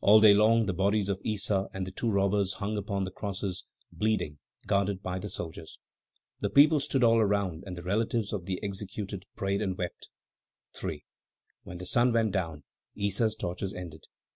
[0.00, 3.66] All day long the bodies of Issa and the two robbers hung upon the crosses,
[3.92, 5.78] bleeding, guarded by the soldiers.
[6.40, 10.08] The people stood all around and the relatives of the executed prayed and wept.
[10.72, 11.04] 3.
[11.64, 12.64] When the sun went down,
[12.96, 14.04] Issa's tortures ended.